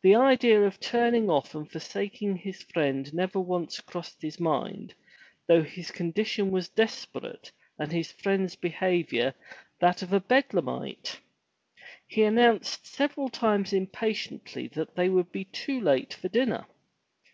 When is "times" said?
13.28-13.74